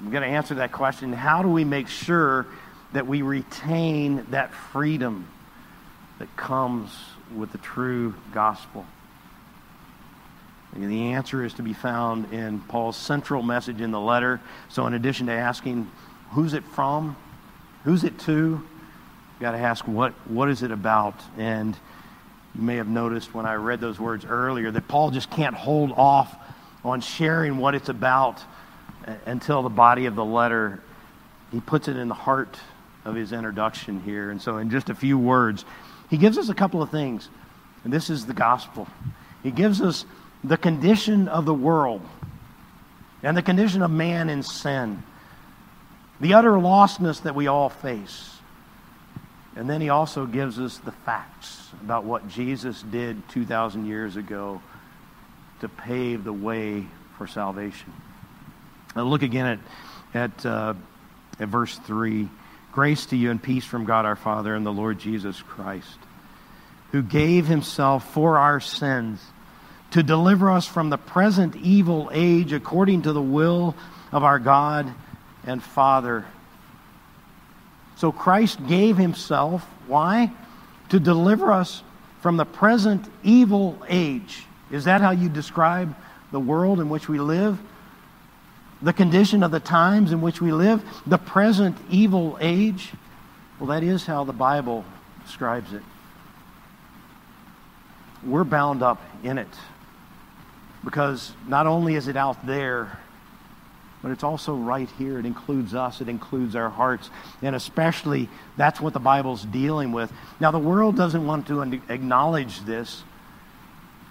[0.00, 1.12] I'm going to answer that question.
[1.12, 2.46] How do we make sure
[2.92, 5.26] that we retain that freedom
[6.18, 6.90] that comes
[7.34, 8.86] with the true gospel?
[10.74, 14.40] And the answer is to be found in Paul's central message in the letter.
[14.68, 15.90] So, in addition to asking,
[16.30, 17.16] who's it from?
[17.84, 18.32] Who's it to?
[18.32, 21.14] You've got to ask, what, what is it about?
[21.36, 21.76] And
[22.54, 25.92] you may have noticed when I read those words earlier that Paul just can't hold
[25.92, 26.34] off
[26.84, 28.42] on sharing what it's about
[29.26, 30.82] until the body of the letter.
[31.50, 32.58] He puts it in the heart
[33.04, 34.30] of his introduction here.
[34.30, 35.64] And so, in just a few words,
[36.10, 37.28] he gives us a couple of things.
[37.84, 38.86] And this is the gospel.
[39.42, 40.04] He gives us
[40.44, 42.02] the condition of the world
[43.22, 45.02] and the condition of man in sin,
[46.20, 48.34] the utter lostness that we all face.
[49.56, 54.62] And then he also gives us the facts about what Jesus did 2,000 years ago
[55.60, 56.86] to pave the way
[57.16, 57.92] for salvation.
[58.94, 59.60] Now look again
[60.14, 60.74] at, at, uh,
[61.40, 62.28] at verse 3.
[62.70, 65.98] Grace to you and peace from God our Father and the Lord Jesus Christ,
[66.92, 69.20] who gave himself for our sins
[69.92, 73.74] to deliver us from the present evil age according to the will
[74.12, 74.92] of our God
[75.46, 76.24] and Father.
[77.96, 79.64] So Christ gave himself.
[79.86, 80.30] Why?
[80.90, 81.82] To deliver us
[82.20, 84.44] from the present evil age.
[84.70, 85.94] Is that how you describe
[86.32, 87.58] the world in which we live?
[88.82, 90.84] The condition of the times in which we live?
[91.06, 92.92] The present evil age?
[93.58, 94.84] Well, that is how the Bible
[95.24, 95.82] describes it.
[98.24, 99.48] We're bound up in it
[100.84, 102.98] because not only is it out there,
[104.02, 105.18] but it's also right here.
[105.18, 107.10] It includes us, it includes our hearts.
[107.42, 110.12] And especially, that's what the Bible's dealing with.
[110.40, 113.02] Now, the world doesn't want to acknowledge this,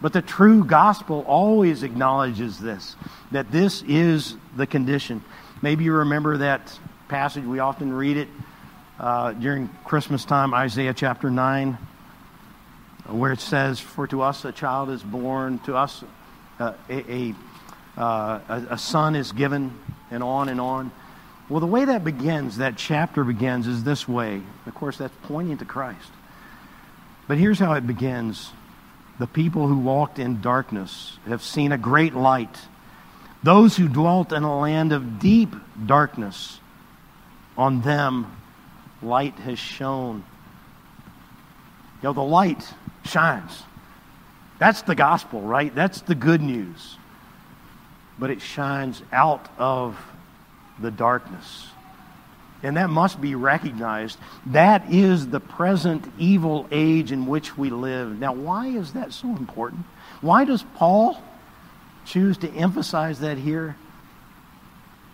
[0.02, 2.96] but the true gospel always acknowledges this
[3.32, 5.24] that this is the condition.
[5.62, 8.28] Maybe you remember that passage, we often read it
[9.00, 11.78] uh, during Christmas time, Isaiah chapter 9,
[13.08, 16.04] where it says, For to us a child is born, to us
[16.60, 17.36] uh, a, a,
[18.00, 19.78] uh, a son is given,
[20.12, 20.92] and on and on.
[21.50, 24.42] Well, the way that begins, that chapter begins, is this way.
[24.66, 26.10] Of course, that's pointing to Christ.
[27.28, 28.52] But here's how it begins
[29.20, 32.58] The people who walked in darkness have seen a great light.
[33.44, 35.54] Those who dwelt in a land of deep
[35.86, 36.60] darkness,
[37.58, 38.36] on them
[39.02, 40.24] light has shone.
[42.02, 42.74] You know, the light
[43.06, 43.64] shines.
[44.60, 45.74] That's the gospel, right?
[45.74, 46.98] That's the good news.
[48.20, 49.98] But it shines out of
[50.80, 51.68] the darkness.
[52.64, 54.18] And that must be recognized.
[54.48, 58.20] That is the present evil age in which we live.
[58.20, 59.86] Now, why is that so important?
[60.22, 61.22] Why does Paul
[62.06, 63.76] choose to emphasize that here?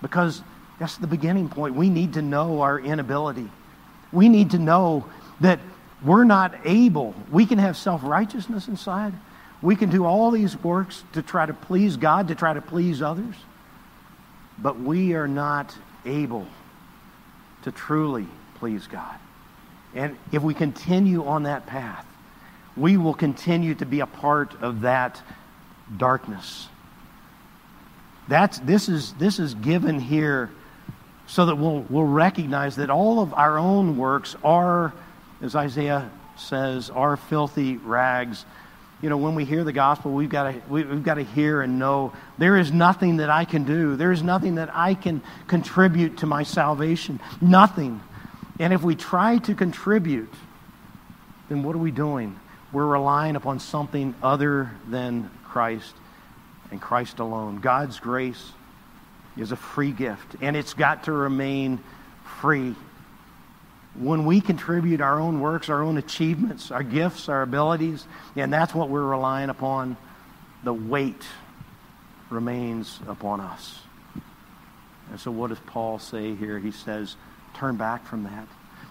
[0.01, 0.41] Because
[0.79, 1.75] that's the beginning point.
[1.75, 3.49] We need to know our inability.
[4.13, 5.05] We need to know
[5.41, 5.59] that
[6.03, 7.13] we're not able.
[7.31, 9.13] We can have self righteousness inside,
[9.63, 13.01] we can do all these works to try to please God, to try to please
[13.01, 13.35] others,
[14.59, 16.45] but we are not able
[17.63, 19.15] to truly please God.
[19.95, 22.05] And if we continue on that path,
[22.75, 25.21] we will continue to be a part of that
[25.95, 26.67] darkness.
[28.27, 30.51] That's, this, is, this is given here
[31.25, 34.93] so that we'll, we'll recognize that all of our own works are,
[35.41, 38.43] as Isaiah says, are filthy rags
[39.03, 41.61] you know, when we hear the gospel, we've got to, we, we've got to hear
[41.61, 43.97] and know there is nothing that I can do.
[43.97, 47.19] There is nothing that I can contribute to my salvation.
[47.41, 47.99] Nothing.
[48.59, 50.33] And if we try to contribute,
[51.49, 52.39] then what are we doing?
[52.71, 55.93] We're relying upon something other than Christ
[56.71, 57.59] and Christ alone.
[57.59, 58.53] God's grace
[59.35, 61.83] is a free gift, and it's got to remain
[62.39, 62.73] free
[63.95, 68.73] when we contribute our own works, our own achievements, our gifts, our abilities, and that's
[68.73, 69.97] what we're relying upon,
[70.63, 71.23] the weight
[72.29, 73.79] remains upon us.
[75.11, 76.57] And so, what does Paul say here?
[76.57, 77.15] He says,
[77.53, 78.47] turn back from that.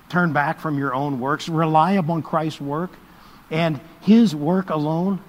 [0.08, 1.48] Turn back from your own works.
[1.48, 2.90] Rely upon Christ's work
[3.50, 5.20] and his work alone.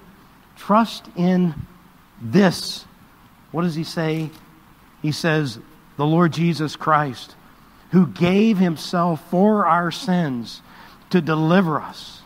[0.56, 1.54] Trust in
[2.20, 2.84] this.
[3.50, 4.30] What does he say?
[5.02, 5.58] He says,
[5.96, 7.34] the Lord Jesus Christ
[7.94, 10.60] who gave himself for our sins
[11.10, 12.22] to deliver us.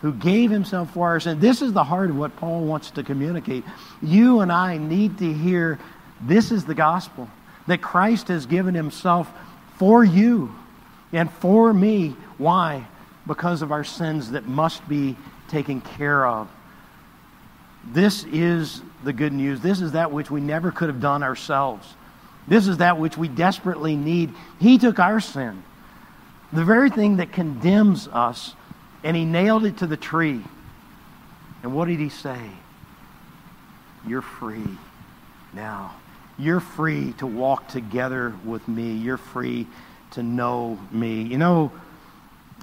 [0.00, 1.38] Who gave himself for our sins.
[1.38, 3.62] This is the heart of what Paul wants to communicate.
[4.00, 5.78] You and I need to hear
[6.22, 7.28] this is the gospel
[7.66, 9.30] that Christ has given himself
[9.76, 10.54] for you
[11.12, 12.16] and for me.
[12.38, 12.86] Why?
[13.26, 15.14] Because of our sins that must be
[15.48, 16.48] taken care of.
[17.84, 19.60] This is the good news.
[19.60, 21.86] This is that which we never could have done ourselves.
[22.48, 24.32] This is that which we desperately need.
[24.60, 25.62] He took our sin,
[26.52, 28.54] the very thing that condemns us,
[29.02, 30.42] and He nailed it to the tree.
[31.62, 32.38] And what did He say?
[34.06, 34.78] You're free
[35.52, 35.94] now.
[36.38, 38.92] You're free to walk together with me.
[38.92, 39.66] You're free
[40.12, 41.22] to know me.
[41.22, 41.72] You know,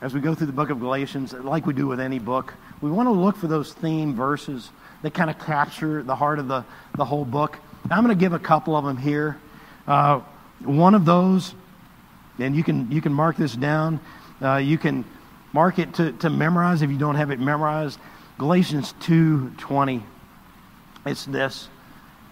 [0.01, 2.91] as we go through the book of Galatians, like we do with any book, we
[2.91, 4.69] want to look for those theme verses
[5.01, 6.63] that kind of capture the heart of the,
[6.95, 7.57] the whole book.
[7.89, 9.37] I'm going to give a couple of them here.
[9.87, 10.21] Uh,
[10.63, 11.53] one of those,
[12.39, 13.99] and you can, you can mark this down.
[14.41, 15.05] Uh, you can
[15.51, 17.99] mark it to, to memorize if you don't have it memorized.
[18.37, 20.01] Galatians 2.20.
[21.05, 21.67] It's this.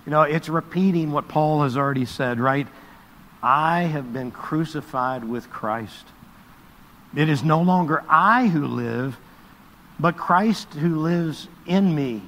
[0.05, 2.67] You know, it's repeating what Paul has already said, right?
[3.43, 6.05] I have been crucified with Christ.
[7.15, 9.17] It is no longer I who live,
[9.99, 12.21] but Christ who lives in me.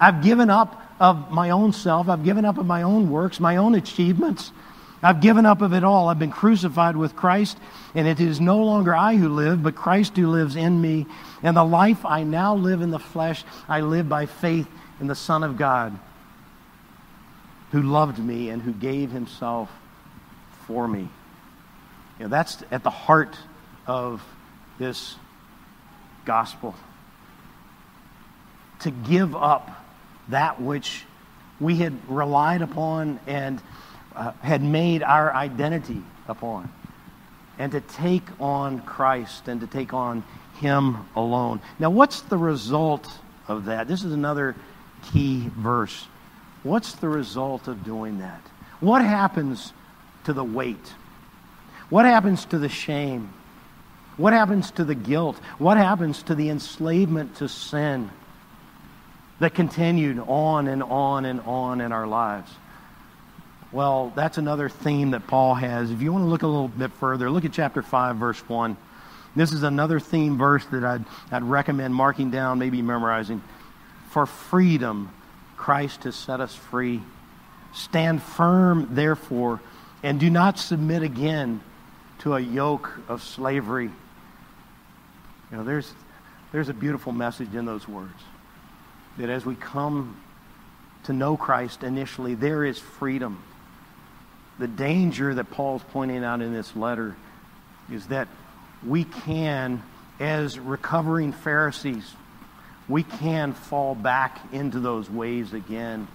[0.00, 2.08] I've given up of my own self.
[2.08, 4.52] I've given up of my own works, my own achievements.
[5.02, 6.08] I've given up of it all.
[6.08, 7.58] I've been crucified with Christ,
[7.94, 11.06] and it is no longer I who live, but Christ who lives in me.
[11.42, 14.66] And the life I now live in the flesh, I live by faith
[15.00, 15.98] in the Son of God,
[17.72, 19.70] who loved me and who gave himself
[20.66, 21.10] for me.
[22.18, 23.36] You know, that's at the heart
[23.86, 24.22] of
[24.78, 25.16] this
[26.24, 26.74] gospel.
[28.80, 29.83] To give up
[30.28, 31.04] that which
[31.60, 33.60] we had relied upon and
[34.14, 36.72] uh, had made our identity upon,
[37.58, 40.24] and to take on Christ and to take on
[40.56, 41.60] Him alone.
[41.78, 43.08] Now, what's the result
[43.48, 43.88] of that?
[43.88, 44.54] This is another
[45.12, 46.06] key verse.
[46.62, 48.40] What's the result of doing that?
[48.80, 49.72] What happens
[50.24, 50.94] to the weight?
[51.90, 53.32] What happens to the shame?
[54.16, 55.36] What happens to the guilt?
[55.58, 58.10] What happens to the enslavement to sin?
[59.40, 62.50] That continued on and on and on in our lives.
[63.72, 65.90] Well, that's another theme that Paul has.
[65.90, 68.76] If you want to look a little bit further, look at chapter 5, verse 1.
[69.34, 73.42] This is another theme verse that I'd, I'd recommend marking down, maybe memorizing.
[74.10, 75.10] For freedom,
[75.56, 77.02] Christ has set us free.
[77.72, 79.60] Stand firm, therefore,
[80.04, 81.60] and do not submit again
[82.20, 83.90] to a yoke of slavery.
[85.50, 85.92] You know, there's,
[86.52, 88.22] there's a beautiful message in those words
[89.18, 90.20] that as we come
[91.04, 93.42] to know Christ initially, there is freedom.
[94.58, 97.16] The danger that Paul's pointing out in this letter
[97.90, 98.28] is that
[98.86, 99.82] we can,
[100.20, 102.14] as recovering Pharisees,
[102.88, 106.06] we can fall back into those ways again.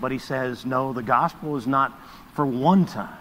[0.00, 1.92] But he says, no, the gospel is not
[2.34, 3.16] for one time.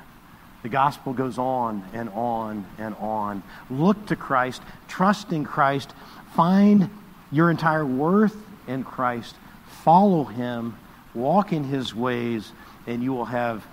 [0.64, 3.44] The gospel goes on and on and on.
[3.70, 5.94] Look to Christ, trust in Christ,
[6.36, 6.90] find
[7.32, 8.36] your entire worth
[8.68, 9.36] in Christ.
[9.84, 10.78] Follow him,
[11.14, 12.52] walk in his ways,
[12.86, 13.66] and you will have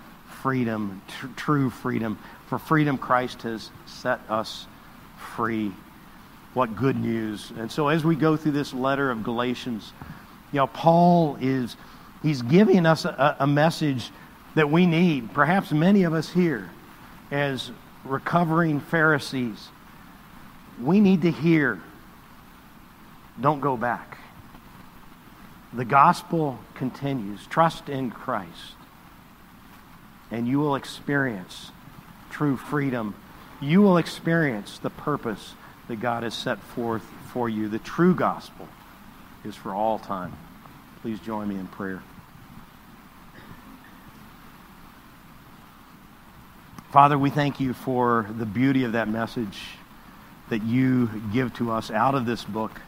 [0.43, 2.19] freedom, tr- true freedom.
[2.49, 4.67] For freedom, Christ has set us
[5.35, 5.73] free.
[6.53, 7.53] What good news.
[7.59, 9.93] And so as we go through this letter of Galatians,
[10.53, 11.77] you know, Paul is
[12.23, 14.11] he's giving us a, a message
[14.55, 16.71] that we need, perhaps many of us here,
[17.33, 17.73] as
[18.05, 19.69] recovering Pharisees.
[20.81, 21.81] We need to hear
[23.41, 24.19] don't go back.
[25.73, 27.47] The gospel continues.
[27.47, 28.77] Trust in Christ,
[30.31, 31.73] and you will experience
[32.31, 33.15] true freedom.
[33.61, 35.55] You will experience the purpose
[35.89, 38.69] that God has set forth for you, the true gospel
[39.45, 40.33] is for all time.
[41.03, 42.03] Please join me in prayer.
[46.91, 49.73] Father, we thank you for the beauty of that message
[50.49, 52.81] that you give to us out of this book.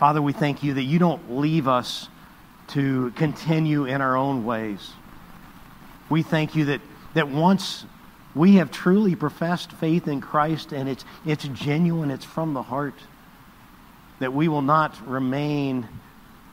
[0.00, 2.08] Father, we thank you that you don't leave us
[2.68, 4.94] to continue in our own ways.
[6.08, 6.80] We thank you that,
[7.12, 7.84] that once
[8.34, 12.94] we have truly professed faith in Christ and it's, it's genuine, it's from the heart,
[14.20, 15.86] that we will not remain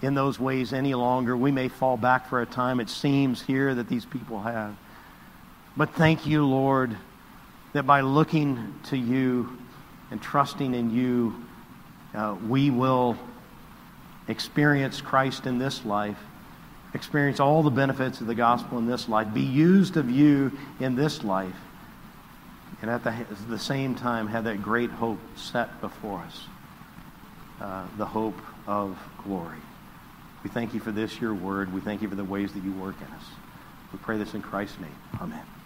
[0.01, 1.37] in those ways any longer.
[1.37, 4.75] We may fall back for a time, it seems here that these people have.
[5.77, 6.97] But thank you, Lord,
[7.71, 9.57] that by looking to you
[10.11, 11.45] and trusting in you,
[12.13, 13.17] uh, we will
[14.27, 16.17] experience Christ in this life,
[16.93, 20.95] experience all the benefits of the gospel in this life, be used of you in
[20.95, 21.55] this life,
[22.81, 26.43] and at the, the same time have that great hope set before us
[27.61, 29.57] uh, the hope of glory.
[30.43, 31.73] We thank you for this, your word.
[31.73, 33.23] We thank you for the ways that you work in us.
[33.91, 34.95] We pray this in Christ's name.
[35.19, 35.56] Amen.